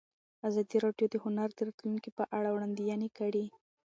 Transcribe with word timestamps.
ازادي 0.47 0.77
راډیو 0.85 1.07
د 1.11 1.15
هنر 1.23 1.49
د 1.53 1.59
راتلونکې 1.67 2.09
په 2.17 2.23
اړه 2.37 2.49
وړاندوینې 2.51 3.09
کړې. 3.17 3.45